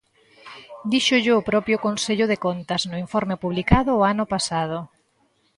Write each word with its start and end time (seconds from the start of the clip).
Díxollo 0.91 1.33
o 1.39 1.45
propio 1.49 1.81
Consello 1.85 2.25
de 2.31 2.37
Contas 2.45 2.81
no 2.89 2.95
informe 3.05 3.35
publicado 3.43 3.91
o 3.99 4.05
ano 4.13 4.25
pasado. 4.33 4.77